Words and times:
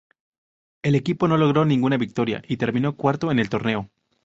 El 0.81 0.95
equipo 0.95 1.27
no 1.27 1.37
logró 1.37 1.63
ninguna 1.63 1.95
victoria 1.95 2.41
y 2.47 2.57
terminó 2.57 2.95
cuarto 2.97 3.29
en 3.31 3.37
el 3.37 3.49
torneo. 3.49 3.91